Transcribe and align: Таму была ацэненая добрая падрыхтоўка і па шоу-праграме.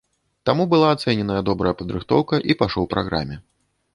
Таму 0.49 0.63
была 0.71 0.87
ацэненая 0.95 1.41
добрая 1.51 1.73
падрыхтоўка 1.83 2.41
і 2.53 2.57
па 2.61 2.71
шоу-праграме. 2.77 3.35